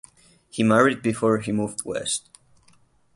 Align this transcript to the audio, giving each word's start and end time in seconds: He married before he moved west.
He 0.49 0.63
married 0.63 1.03
before 1.03 1.37
he 1.41 1.51
moved 1.51 1.85
west. 1.85 2.27